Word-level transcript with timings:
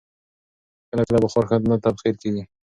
کله 0.89 1.03
کله 1.07 1.19
بخار 1.25 1.43
ښه 1.49 1.55
نه 1.69 1.77
تبخیر 1.85 2.15
کېږي. 2.21 2.43